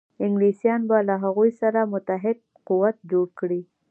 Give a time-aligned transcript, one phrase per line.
[0.25, 3.61] انګلیسیان به له هغوی سره متحد قوت جوړ کړي.